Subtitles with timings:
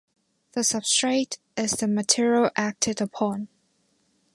[0.53, 3.49] The substrate is the material acted upon.